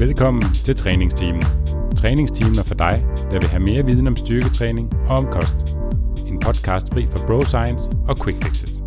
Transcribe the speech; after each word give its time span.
Velkommen 0.00 0.42
til 0.42 0.76
Træningsteamen. 0.76 1.42
Træningsteamen 1.96 2.58
er 2.58 2.62
for 2.62 2.74
dig, 2.74 3.04
der 3.30 3.40
vil 3.40 3.48
have 3.48 3.62
mere 3.62 3.86
viden 3.86 4.06
om 4.06 4.16
styrketræning 4.16 4.94
og 5.08 5.16
om 5.18 5.26
kost. 5.26 5.56
En 6.26 6.40
podcast 6.40 6.92
fri 6.92 7.06
for 7.06 7.26
bro 7.26 7.42
science 7.42 7.90
og 8.08 8.16
quick 8.24 8.44
fixes. 8.44 8.82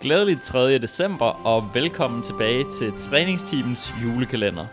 Glædelig 0.00 0.40
3. 0.42 0.78
december 0.78 1.46
og 1.46 1.64
velkommen 1.74 2.22
tilbage 2.22 2.64
til 2.78 2.92
træningsteamens 2.98 3.92
julekalender. 4.04 4.66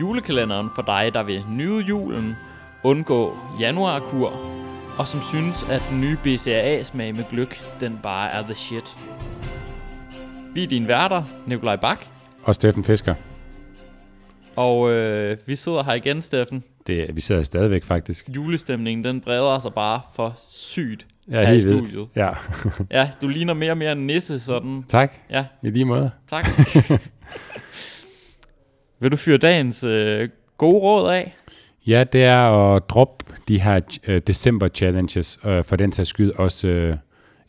Julekalenderen 0.00 0.68
for 0.74 0.82
dig, 0.82 1.10
der 1.14 1.22
vil 1.22 1.44
nyde 1.50 1.80
julen, 1.80 2.36
undgå 2.84 3.36
januarkur, 3.60 4.32
og 4.98 5.06
som 5.06 5.22
synes, 5.22 5.62
at 5.70 5.82
den 5.90 6.00
nye 6.00 6.16
BCAA-smag 6.24 7.14
med 7.14 7.24
gløk, 7.30 7.60
den 7.80 8.00
bare 8.02 8.30
er 8.30 8.42
the 8.42 8.54
shit. 8.54 8.96
Vi 10.54 10.62
er 10.62 10.66
dine 10.66 10.88
værter, 10.88 11.22
Nikolaj 11.46 11.76
Bak, 11.76 11.98
Og 12.42 12.54
Steffen 12.54 12.84
Fisker. 12.84 13.14
og 14.56 14.90
øh, 14.90 15.36
vi 15.46 15.56
sidder 15.56 15.82
her 15.82 15.92
igen, 15.92 16.22
Steffen. 16.22 16.64
Det, 16.86 17.16
vi 17.16 17.20
sidder 17.20 17.42
stadigvæk 17.42 17.84
faktisk. 17.84 18.28
Julestemningen, 18.28 19.04
den 19.04 19.20
breder 19.20 19.58
sig 19.58 19.74
bare 19.74 20.00
for 20.14 20.36
sygt 20.48 21.06
er 21.32 21.40
her 21.40 21.52
i 21.52 21.54
helt 21.54 21.68
vildt. 21.68 21.86
studiet. 21.86 22.08
Ja, 22.16 22.30
Ja, 23.00 23.10
du 23.22 23.28
ligner 23.28 23.54
mere 23.54 23.70
og 23.70 23.78
mere 23.78 23.92
en 23.92 24.06
nisse, 24.06 24.40
sådan. 24.40 24.84
tak. 24.88 25.14
Ja, 25.30 25.44
I 25.62 25.70
lige 25.70 25.84
måde. 25.84 26.10
tak. 26.30 26.46
vil 29.00 29.12
du 29.12 29.16
fyre 29.16 29.38
dagens 29.38 29.84
øh, 29.84 30.28
gode 30.58 30.78
råd 30.78 31.10
af? 31.12 31.34
Ja, 31.88 32.04
det 32.04 32.24
er 32.24 32.74
at 32.74 32.88
droppe 32.88 33.24
de 33.48 33.60
her 33.60 33.80
uh, 34.08 34.16
december 34.16 34.68
challenges, 34.68 35.38
og 35.42 35.66
for 35.66 35.76
den 35.76 35.92
sags 35.92 36.08
skyld 36.08 36.30
også 36.30 36.68
uh, 36.68 36.96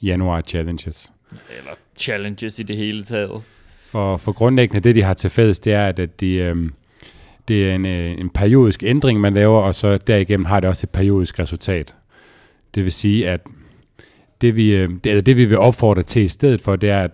januar 0.08 0.42
challenges. 0.42 1.12
Eller 1.58 1.72
challenges 1.98 2.60
i 2.60 2.64
det 2.64 2.78
hele 2.78 3.04
taget. 3.04 3.42
For, 3.88 4.18
for 4.18 4.32
grundlæggende, 4.32 4.80
det 4.80 4.96
de 4.96 5.04
har 5.04 5.14
til 5.14 5.30
fælles, 5.30 5.60
det 5.60 5.74
er, 5.74 5.88
at 5.88 6.20
de, 6.20 6.34
øhm, 6.34 6.74
det 7.48 7.70
er 7.70 7.76
en, 7.76 7.86
øh, 7.86 8.12
en 8.12 8.30
periodisk 8.30 8.84
ændring, 8.84 9.20
man 9.20 9.34
laver, 9.34 9.62
og 9.62 9.76
så 9.76 9.98
derigennem 9.98 10.46
har 10.46 10.60
det 10.60 10.70
også 10.70 10.86
et 10.86 10.90
periodisk 10.90 11.40
resultat. 11.40 11.96
Det 12.76 12.84
vil 12.84 12.92
sige, 12.92 13.30
at 13.30 13.42
det 14.42 14.56
vi, 14.56 14.76
øh, 14.76 14.90
det, 14.90 15.06
eller 15.06 15.22
det 15.22 15.38
vi 15.38 15.46
vil 15.46 15.58
opfordre 15.58 16.04
til 16.04 16.22
i 16.22 16.28
stedet 16.28 16.62
for, 16.62 16.76
det 16.76 16.90
er, 16.90 17.02
at 17.02 17.12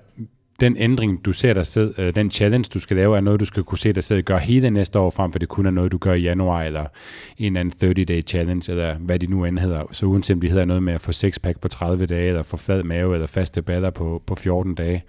den 0.59 0.77
ændring, 0.77 1.25
du 1.25 1.33
ser 1.33 1.53
dig 1.53 1.65
selv, 1.65 1.95
øh, 1.97 2.15
den 2.15 2.31
challenge, 2.31 2.69
du 2.73 2.79
skal 2.79 2.97
lave, 2.97 3.17
er 3.17 3.21
noget, 3.21 3.39
du 3.39 3.45
skal 3.45 3.63
kunne 3.63 3.77
se 3.77 3.93
dig 3.93 4.03
selv 4.03 4.23
gøre 4.23 4.39
hele 4.39 4.69
næste 4.69 4.99
år, 4.99 5.09
frem 5.09 5.31
for 5.31 5.39
det 5.39 5.49
kun 5.49 5.65
er 5.65 5.71
noget, 5.71 5.91
du 5.91 5.97
gør 5.97 6.13
i 6.13 6.21
januar, 6.21 6.63
eller 6.63 6.85
en 7.37 7.45
eller 7.45 7.59
anden 7.59 7.91
30-day 7.91 8.21
challenge, 8.27 8.71
eller 8.71 8.95
hvad 8.97 9.19
de 9.19 9.27
nu 9.27 9.45
end 9.45 9.59
hedder. 9.59 9.83
Så 9.91 10.05
uanset 10.05 10.33
om 10.33 10.41
de 10.41 10.49
hedder 10.49 10.65
noget 10.65 10.83
med 10.83 10.93
at 10.93 11.01
få 11.01 11.11
sixpack 11.11 11.59
på 11.59 11.67
30 11.67 12.05
dage, 12.05 12.27
eller 12.27 12.43
få 12.43 12.57
flad 12.57 12.83
mave, 12.83 13.13
eller 13.13 13.27
faste 13.27 13.61
baller 13.61 13.89
på, 13.89 14.23
på 14.27 14.35
14 14.35 14.75
dage, 14.75 15.03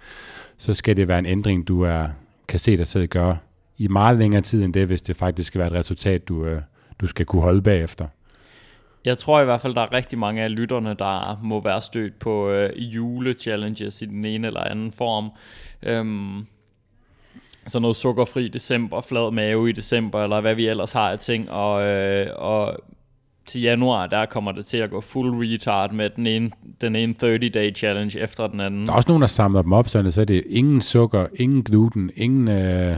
så 0.57 0.73
skal 0.73 0.97
det 0.97 1.07
være 1.07 1.19
en 1.19 1.25
ændring, 1.25 1.67
du 1.67 1.81
er, 1.81 2.07
kan 2.47 2.59
se 2.59 2.77
dig 2.77 2.87
selv 2.87 3.07
gøre 3.07 3.37
i 3.77 3.87
meget 3.87 4.17
længere 4.17 4.41
tid 4.41 4.63
end 4.63 4.73
det, 4.73 4.87
hvis 4.87 5.01
det 5.01 5.15
faktisk 5.15 5.47
skal 5.47 5.59
være 5.59 5.67
et 5.67 5.73
resultat, 5.73 6.27
du, 6.27 6.45
øh, 6.45 6.61
du 7.01 7.07
skal 7.07 7.25
kunne 7.25 7.41
holde 7.41 7.61
bagefter. 7.61 8.07
Jeg 9.07 9.17
tror 9.17 9.41
i 9.41 9.45
hvert 9.45 9.61
fald, 9.61 9.75
der 9.75 9.81
er 9.81 9.93
rigtig 9.93 10.19
mange 10.19 10.41
af 10.43 10.55
lytterne, 10.55 10.95
der 10.99 11.39
må 11.43 11.61
være 11.61 11.81
stødt 11.81 12.19
på 12.19 12.49
øh, 12.49 12.69
jule-challenges 12.77 14.01
i 14.01 14.05
den 14.05 14.25
ene 14.25 14.47
eller 14.47 14.63
anden 14.63 14.91
form. 14.91 15.29
Øhm, 15.83 16.45
sådan 17.67 17.81
noget 17.81 17.95
sukkerfri 17.95 18.47
december, 18.47 19.01
flad 19.01 19.31
mave 19.31 19.69
i 19.69 19.71
december, 19.71 20.23
eller 20.23 20.41
hvad 20.41 20.55
vi 20.55 20.67
ellers 20.67 20.93
har 20.93 21.11
af 21.11 21.19
ting. 21.19 21.51
Og, 21.51 21.87
øh, 21.87 22.27
og 22.35 22.77
til 23.45 23.61
januar, 23.61 24.07
der 24.07 24.25
kommer 24.25 24.51
det 24.51 24.65
til 24.65 24.77
at 24.77 24.89
gå 24.89 25.01
full 25.01 25.29
retard 25.29 25.93
med 25.93 26.09
den 26.09 26.27
ene, 26.27 26.51
den 26.81 26.95
ene 26.95 27.15
30-day 27.23 27.75
challenge 27.75 28.19
efter 28.19 28.47
den 28.47 28.59
anden. 28.59 28.85
Der 28.85 28.91
er 28.91 28.95
også 28.95 29.09
nogen, 29.09 29.21
der 29.21 29.27
samler 29.27 29.61
dem 29.61 29.73
op, 29.73 29.89
sådan, 29.89 30.11
så 30.11 30.21
er 30.21 30.25
det 30.25 30.43
ingen 30.49 30.81
sukker, 30.81 31.27
ingen 31.33 31.63
gluten, 31.63 32.11
ingen 32.15 32.47
øh, 32.47 32.97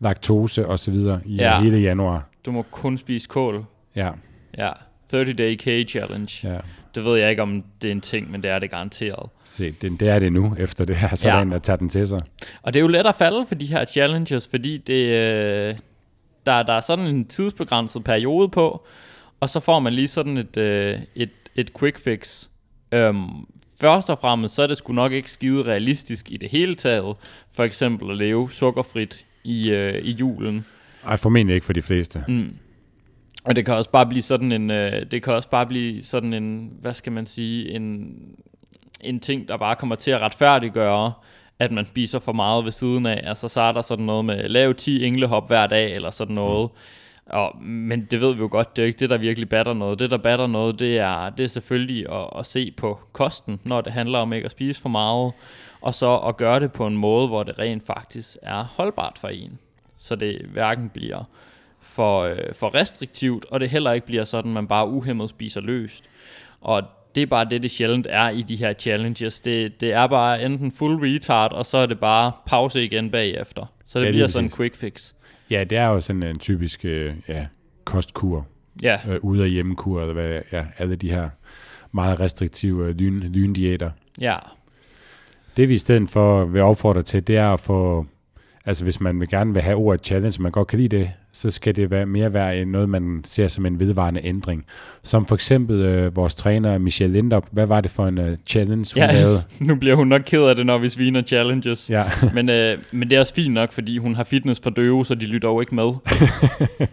laktose 0.00 0.66
osv. 0.66 0.94
i 0.94 0.98
Ja. 0.98 1.54
ja. 1.54 1.60
hele 1.62 1.78
januar. 1.78 2.28
Du 2.46 2.52
må 2.52 2.62
kun 2.62 2.98
spise 2.98 3.28
kål. 3.28 3.64
Ja, 3.96 4.10
Ja, 4.58 4.70
30-day 5.14 5.56
K-challenge. 5.56 6.48
ja. 6.48 6.58
Det 6.94 7.04
ved 7.04 7.18
jeg 7.18 7.30
ikke, 7.30 7.42
om 7.42 7.64
det 7.82 7.88
er 7.88 7.92
en 7.92 8.00
ting, 8.00 8.30
men 8.30 8.42
det 8.42 8.50
er 8.50 8.58
det 8.58 8.70
garanteret. 8.70 9.30
Se, 9.44 9.70
det, 9.70 10.00
det 10.00 10.08
er 10.08 10.18
det 10.18 10.32
nu, 10.32 10.54
efter 10.58 10.84
det 10.84 10.96
her, 10.96 11.14
så 11.14 11.28
Ja. 11.28 11.38
ja. 11.38 11.44
der 11.44 11.58
tager 11.58 11.76
den 11.76 11.88
til 11.88 12.08
sig. 12.08 12.20
Og 12.62 12.74
det 12.74 12.78
er 12.80 12.82
jo 12.82 12.88
let 12.88 13.06
at 13.06 13.14
falde 13.14 13.46
for 13.46 13.54
de 13.54 13.66
her 13.66 13.84
challenges, 13.84 14.48
fordi 14.50 14.76
det, 14.78 15.04
øh, 15.06 15.74
der, 16.46 16.62
der 16.62 16.72
er 16.72 16.80
sådan 16.80 17.06
en 17.06 17.24
tidsbegrænset 17.24 18.04
periode 18.04 18.48
på, 18.48 18.86
og 19.40 19.50
så 19.50 19.60
får 19.60 19.80
man 19.80 19.92
lige 19.92 20.08
sådan 20.08 20.36
et, 20.36 20.56
øh, 20.56 20.98
et, 21.14 21.30
et 21.56 21.70
quick 21.78 21.98
fix. 22.04 22.46
Øhm, 22.94 23.24
først 23.80 24.10
og 24.10 24.18
fremmest, 24.18 24.54
så 24.54 24.62
er 24.62 24.66
det 24.66 24.76
sgu 24.76 24.92
nok 24.92 25.12
ikke 25.12 25.30
skide 25.30 25.62
realistisk 25.64 26.30
i 26.30 26.36
det 26.36 26.48
hele 26.48 26.74
taget, 26.74 27.16
for 27.54 27.64
eksempel 27.64 28.10
at 28.10 28.16
leve 28.16 28.50
sukkerfrit 28.52 29.26
i, 29.44 29.70
øh, 29.70 29.94
i 30.04 30.10
julen. 30.10 30.64
Ej, 31.06 31.16
formentlig 31.16 31.54
ikke 31.54 31.66
for 31.66 31.72
de 31.72 31.82
fleste. 31.82 32.24
Mm. 32.28 32.54
Og 33.44 33.56
det 33.56 33.64
kan 33.64 33.74
også 33.74 33.90
bare 33.90 34.06
blive 34.06 34.22
sådan 34.22 34.52
en, 34.52 34.70
øh, 34.70 35.06
det 35.10 35.22
kan 35.22 35.32
også 35.32 35.48
bare 35.48 35.66
blive 35.66 36.02
sådan 36.02 36.32
en, 36.32 36.72
hvad 36.80 36.94
skal 36.94 37.12
man 37.12 37.26
sige, 37.26 37.70
en, 37.70 38.16
en 39.00 39.20
ting, 39.20 39.48
der 39.48 39.56
bare 39.56 39.76
kommer 39.76 39.96
til 39.96 40.10
at 40.10 40.20
retfærdiggøre, 40.20 41.12
at 41.58 41.72
man 41.72 41.86
spiser 41.86 42.18
for 42.18 42.32
meget 42.32 42.64
ved 42.64 42.72
siden 42.72 43.06
af. 43.06 43.20
Altså 43.24 43.48
så 43.48 43.60
er 43.60 43.72
der 43.72 43.80
sådan 43.80 44.04
noget 44.04 44.24
med, 44.24 44.48
lav 44.48 44.74
10 44.74 45.04
englehop 45.04 45.48
hver 45.48 45.66
dag, 45.66 45.94
eller 45.94 46.10
sådan 46.10 46.34
noget. 46.34 46.70
Og, 47.26 47.62
men 47.62 48.04
det 48.10 48.20
ved 48.20 48.34
vi 48.34 48.40
jo 48.40 48.48
godt, 48.50 48.76
det 48.76 48.82
er 48.82 48.86
ikke 48.86 48.98
det, 48.98 49.10
der 49.10 49.18
virkelig 49.18 49.48
batter 49.48 49.72
noget. 49.74 49.98
Det, 49.98 50.10
der 50.10 50.16
batter 50.16 50.46
noget, 50.46 50.78
det 50.78 50.98
er, 50.98 51.30
det 51.30 51.44
er 51.44 51.48
selvfølgelig 51.48 52.12
at, 52.12 52.26
at 52.38 52.46
se 52.46 52.72
på 52.76 53.00
kosten, 53.12 53.60
når 53.64 53.80
det 53.80 53.92
handler 53.92 54.18
om 54.18 54.32
ikke 54.32 54.44
at 54.44 54.50
spise 54.50 54.82
for 54.82 54.88
meget, 54.88 55.32
og 55.80 55.94
så 55.94 56.16
at 56.16 56.36
gøre 56.36 56.60
det 56.60 56.72
på 56.72 56.86
en 56.86 56.96
måde, 56.96 57.28
hvor 57.28 57.42
det 57.42 57.58
rent 57.58 57.86
faktisk 57.86 58.36
er 58.42 58.64
holdbart 58.64 59.18
for 59.18 59.28
en. 59.28 59.58
Så 59.98 60.16
det 60.16 60.46
hverken 60.52 60.88
bliver 60.88 61.24
for, 61.82 62.20
øh, 62.20 62.36
for 62.54 62.74
restriktivt, 62.74 63.44
og 63.50 63.60
det 63.60 63.70
heller 63.70 63.92
ikke 63.92 64.06
bliver 64.06 64.24
sådan, 64.24 64.50
at 64.50 64.54
man 64.54 64.66
bare 64.66 64.88
uhemmet 64.88 65.30
spiser 65.30 65.60
løst. 65.60 66.04
Og 66.60 66.82
det 67.14 67.22
er 67.22 67.26
bare 67.26 67.44
det, 67.50 67.62
det 67.62 67.70
sjældent 67.70 68.06
er 68.10 68.28
i 68.28 68.42
de 68.42 68.56
her 68.56 68.72
challenges. 68.72 69.40
Det, 69.40 69.80
det 69.80 69.92
er 69.92 70.06
bare 70.06 70.42
enten 70.42 70.72
full 70.72 70.94
retard, 70.96 71.52
og 71.52 71.66
så 71.66 71.78
er 71.78 71.86
det 71.86 72.00
bare 72.00 72.32
pause 72.46 72.84
igen 72.84 73.10
bagefter. 73.10 73.72
Så 73.86 73.98
det 74.00 74.06
Ja, 74.06 74.10
bliver 74.10 74.28
sådan 74.28 74.44
en 74.44 74.50
quick 74.56 74.76
fix. 74.76 75.12
Ja, 75.50 75.64
det 75.64 75.78
er 75.78 75.86
jo 75.88 76.00
sådan 76.00 76.22
en 76.22 76.38
typisk 76.38 76.84
øh, 76.84 77.14
ja, 77.28 77.46
kostkur, 77.84 78.46
Ja, 78.82 78.98
øh, 79.08 79.18
ude 79.22 79.44
af 79.44 79.50
hjemmekur, 79.50 80.00
eller 80.00 80.14
hvad, 80.14 80.40
ja, 80.52 80.64
alle 80.78 80.96
de 80.96 81.10
her 81.10 81.28
meget 81.92 82.20
restriktive 82.20 82.86
øh, 82.88 82.94
lyn, 82.94 83.20
lyndiæter. 83.20 83.90
ja, 84.20 84.36
Det 85.56 85.68
vi 85.68 85.74
i 85.74 85.78
stedet 85.78 86.10
for 86.10 86.44
vil 86.44 86.62
opfordre 86.62 87.02
til, 87.02 87.26
det 87.26 87.36
er 87.36 87.52
at 87.52 87.60
få, 87.60 88.06
altså 88.66 88.84
hvis 88.84 89.00
man 89.00 89.20
vil 89.20 89.28
gerne 89.28 89.52
vil 89.52 89.62
have 89.62 89.76
ordet 89.76 90.06
challenge, 90.06 90.42
man 90.42 90.52
godt 90.52 90.68
kan 90.68 90.78
lide 90.78 90.96
det, 90.96 91.10
så 91.32 91.50
skal 91.50 91.76
det 91.76 91.90
være 91.90 92.06
mere 92.06 92.34
være 92.34 92.64
noget, 92.64 92.88
man 92.88 93.20
ser 93.24 93.48
som 93.48 93.66
en 93.66 93.80
vedvarende 93.80 94.20
ændring. 94.24 94.64
Som 95.02 95.26
for 95.26 95.34
eksempel 95.34 95.80
øh, 95.80 96.16
vores 96.16 96.34
træner 96.34 96.78
Michelle 96.78 97.12
Lindop, 97.12 97.46
hvad 97.50 97.66
var 97.66 97.80
det 97.80 97.90
for 97.90 98.06
en 98.06 98.18
øh, 98.18 98.36
challenge, 98.46 98.94
hun 98.94 99.02
Ja. 99.02 99.12
lavede? 99.12 99.42
nu 99.60 99.74
bliver 99.74 99.94
hun 99.94 100.08
nok 100.08 100.22
ked 100.26 100.42
af 100.42 100.56
det, 100.56 100.66
når 100.66 100.78
vi 100.78 100.88
sviner 100.88 101.22
challenges. 101.22 101.90
Ja, 101.90 102.04
Men, 102.34 102.48
øh, 102.48 102.78
men 102.92 103.10
det 103.10 103.16
er 103.16 103.20
også 103.20 103.34
fint 103.34 103.54
nok, 103.54 103.72
fordi 103.72 103.98
hun 103.98 104.14
har 104.14 104.24
fitness 104.24 104.60
for 104.62 104.70
døve, 104.70 105.06
så 105.06 105.14
de 105.14 105.26
lytter 105.26 105.48
jo 105.48 105.60
ikke 105.60 105.74
med. 105.74 105.90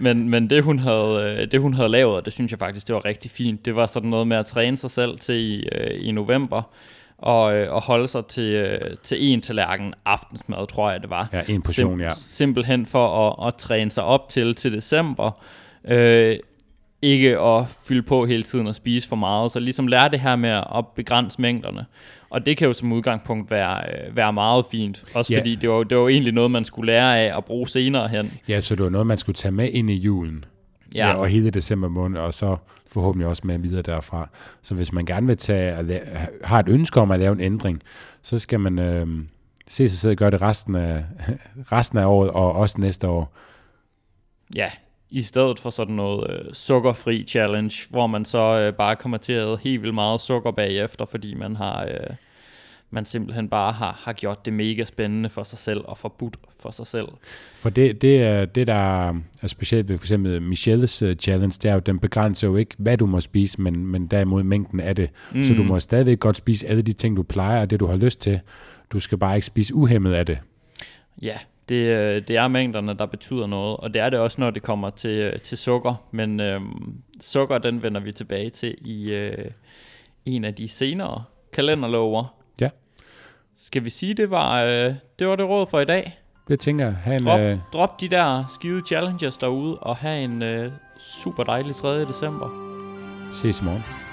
men 0.00 0.28
men 0.28 0.50
det, 0.50 0.62
hun 0.62 0.78
havde, 0.78 1.36
øh, 1.40 1.50
det, 1.52 1.60
hun 1.60 1.74
havde 1.74 1.88
lavet, 1.88 2.24
det 2.24 2.32
synes 2.32 2.50
jeg 2.52 2.58
faktisk, 2.58 2.86
det 2.86 2.94
var 2.94 3.04
rigtig 3.04 3.30
fint, 3.30 3.64
det 3.64 3.76
var 3.76 3.86
sådan 3.86 4.10
noget 4.10 4.26
med 4.28 4.36
at 4.36 4.46
træne 4.46 4.76
sig 4.76 4.90
selv 4.90 5.18
til 5.18 5.34
i, 5.34 5.68
øh, 5.72 5.90
i 6.00 6.12
november, 6.12 6.70
og, 7.18 7.56
øh, 7.56 7.72
og 7.74 7.82
holde 7.82 8.08
sig 8.08 8.26
til, 8.26 8.54
øh, 8.54 8.78
til 9.02 9.16
en 9.20 9.40
tallerken 9.40 9.94
aftensmad, 10.04 10.66
tror 10.66 10.90
jeg 10.90 11.02
det 11.02 11.10
var. 11.10 11.28
ja 11.32 11.42
en 11.48 11.62
portion, 11.62 12.00
ja. 12.00 12.10
Simpelthen 12.10 12.86
for 12.86 13.28
at, 13.28 13.46
at 13.48 13.54
træne 13.54 13.90
sig 13.90 14.04
op 14.04 14.28
til 14.28 14.54
til 14.54 14.72
december. 14.72 15.30
Øh, 15.88 16.36
ikke 17.02 17.38
at 17.38 17.64
fylde 17.88 18.02
på 18.02 18.26
hele 18.26 18.42
tiden 18.42 18.66
og 18.66 18.74
spise 18.74 19.08
for 19.08 19.16
meget. 19.16 19.52
Så 19.52 19.60
ligesom 19.60 19.86
lære 19.86 20.08
det 20.08 20.20
her 20.20 20.36
med 20.36 20.50
at 20.50 20.84
begrænse 20.96 21.40
mængderne. 21.40 21.86
Og 22.30 22.46
det 22.46 22.56
kan 22.56 22.66
jo 22.66 22.72
som 22.72 22.92
udgangspunkt 22.92 23.50
være, 23.50 23.78
øh, 23.78 24.16
være 24.16 24.32
meget 24.32 24.64
fint. 24.70 25.04
Også 25.14 25.32
Ja. 25.34 25.38
fordi 25.40 25.54
det 25.54 25.70
var, 25.70 25.82
det 25.82 25.98
var 25.98 26.08
egentlig 26.08 26.32
noget, 26.32 26.50
man 26.50 26.64
skulle 26.64 26.92
lære 26.92 27.18
af 27.18 27.36
at 27.38 27.44
bruge 27.44 27.68
senere 27.68 28.08
hen. 28.08 28.32
Ja, 28.48 28.60
så 28.60 28.74
det 28.74 28.84
var 28.84 28.90
noget, 28.90 29.06
man 29.06 29.18
skulle 29.18 29.36
tage 29.36 29.52
med 29.52 29.70
ind 29.72 29.90
i 29.90 29.94
julen. 29.94 30.44
Ja. 30.98 31.08
ja, 31.08 31.14
og 31.14 31.28
hele 31.28 31.50
december 31.50 31.88
måned, 31.88 32.20
og 32.20 32.34
så 32.34 32.56
forhåbentlig 32.86 33.28
også 33.28 33.42
med 33.46 33.58
videre 33.58 33.82
derfra. 33.82 34.28
Så 34.62 34.74
hvis 34.74 34.92
man 34.92 35.06
gerne 35.06 35.26
vil 35.26 35.36
tage, 35.36 36.00
har 36.44 36.58
et 36.58 36.68
ønske 36.68 37.00
om 37.00 37.10
at 37.10 37.20
lave 37.20 37.32
en 37.32 37.40
ændring, 37.40 37.82
så 38.22 38.38
skal 38.38 38.60
man 38.60 38.78
øh, 38.78 39.06
se 39.68 39.88
sig 39.88 39.98
selv 39.98 40.16
gøre 40.16 40.30
det 40.30 40.42
resten 40.42 40.74
af, 40.74 41.04
resten 41.72 41.98
af 41.98 42.06
året, 42.06 42.30
og 42.30 42.52
også 42.52 42.80
næste 42.80 43.08
år. 43.08 43.36
ja, 44.54 44.70
i 45.10 45.22
stedet 45.22 45.58
for 45.58 45.70
sådan 45.70 45.94
noget 45.94 46.30
øh, 46.30 46.54
sukkerfri 46.54 47.24
challenge, 47.28 47.74
hvor 47.90 48.06
man 48.06 48.24
så 48.24 48.58
øh, 48.58 48.72
bare 48.72 48.96
kommer 48.96 49.18
til 49.18 49.32
at 49.32 49.42
æde 49.42 49.58
helt 49.62 49.82
vildt 49.82 49.94
meget 49.94 50.20
sukker 50.20 50.50
bagefter, 50.50 51.04
fordi 51.04 51.34
man 51.34 51.56
har, 51.56 51.84
øh, 51.84 52.16
man 52.90 53.04
simpelthen 53.04 53.48
bare 53.48 53.72
har, 53.72 54.00
har 54.04 54.12
gjort 54.12 54.44
det 54.44 54.52
mega 54.52 54.84
spændende 54.84 55.28
for 55.28 55.42
sig 55.42 55.58
selv 55.58 55.80
og 55.84 55.98
forbudt 55.98 56.36
for 56.60 56.70
sig 56.70 56.86
selv. 56.86 57.08
For 57.56 57.70
det, 57.70 58.02
det, 58.02 58.22
er, 58.22 58.44
det 58.44 58.66
der 58.66 59.08
er 59.42 59.46
specielt 59.46 59.88
ved 59.88 59.98
for 59.98 60.04
eksempel 60.04 60.42
Michelles 60.42 61.02
uh, 61.02 61.12
challenge, 61.12 61.58
det 61.62 61.70
er 61.70 61.74
jo, 61.74 61.80
den 61.80 61.98
begrænser 61.98 62.48
jo 62.48 62.56
ikke, 62.56 62.74
hvad 62.78 62.96
du 62.96 63.06
må 63.06 63.20
spise, 63.20 63.60
men, 63.60 63.86
men 63.86 64.06
derimod 64.06 64.42
mængden 64.42 64.80
af 64.80 64.96
det. 64.96 65.10
Mm. 65.32 65.42
Så 65.42 65.54
du 65.54 65.62
må 65.62 65.80
stadigvæk 65.80 66.20
godt 66.20 66.36
spise 66.36 66.66
alle 66.66 66.82
de 66.82 66.92
ting, 66.92 67.16
du 67.16 67.22
plejer, 67.22 67.60
og 67.60 67.70
det 67.70 67.80
du 67.80 67.86
har 67.86 67.96
lyst 67.96 68.20
til. 68.20 68.40
Du 68.92 69.00
skal 69.00 69.18
bare 69.18 69.36
ikke 69.36 69.46
spise 69.46 69.74
uhemmet 69.74 70.12
af 70.12 70.26
det. 70.26 70.38
Ja, 71.22 71.38
det, 71.68 71.74
øh, 71.74 72.22
det 72.28 72.36
er 72.36 72.48
mængderne, 72.48 72.94
der 72.98 73.06
betyder 73.06 73.46
noget, 73.46 73.76
og 73.76 73.94
det 73.94 74.02
er 74.02 74.10
det 74.10 74.18
også, 74.18 74.40
når 74.40 74.50
det 74.50 74.62
kommer 74.62 74.90
til, 74.90 75.18
øh, 75.18 75.40
til 75.40 75.58
sukker. 75.58 75.94
Men 76.10 76.40
øhm, 76.40 76.94
sukker, 77.20 77.58
den 77.58 77.82
vender 77.82 78.00
vi 78.00 78.12
tilbage 78.12 78.50
til 78.50 78.74
i 78.80 79.12
øh, 79.12 79.44
en 80.24 80.44
af 80.44 80.54
de 80.54 80.68
senere 80.68 81.24
kalenderlover. 81.52 82.37
Ja. 82.60 82.68
Skal 83.58 83.84
vi 83.84 83.90
sige, 83.90 84.14
det 84.14 84.30
var, 84.30 84.62
øh, 84.62 84.94
det 85.18 85.28
var 85.28 85.36
det 85.36 85.48
råd 85.48 85.66
for 85.70 85.80
i 85.80 85.84
dag? 85.84 86.18
Det 86.48 86.60
tænker 86.60 86.84
jeg. 86.84 86.94
Ha 86.94 87.16
en, 87.16 87.24
drop, 87.24 87.40
øh... 87.40 87.58
drop 87.72 88.00
de 88.00 88.08
der 88.08 88.44
skide 88.54 88.82
challenges 88.86 89.36
derude, 89.36 89.78
og 89.78 89.96
have 89.96 90.24
en 90.24 90.42
øh, 90.42 90.72
super 90.98 91.42
dejlig 91.42 91.74
3. 91.74 92.04
december. 92.04 92.50
Ses 93.32 93.60
i 93.60 93.64
morgen. 93.64 94.07